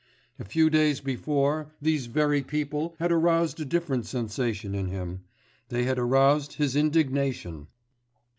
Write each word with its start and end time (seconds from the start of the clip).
A 0.39 0.43
few 0.45 0.71
days 0.71 0.99
before, 0.99 1.69
these 1.79 2.07
very 2.07 2.41
people 2.41 2.95
had 2.97 3.11
aroused 3.11 3.59
a 3.59 3.65
different 3.65 4.07
sensation 4.07 4.73
in 4.73 4.87
him; 4.87 5.25
they 5.69 5.83
had 5.83 5.99
aroused 5.99 6.53
his 6.53 6.75
indignation. 6.75 7.67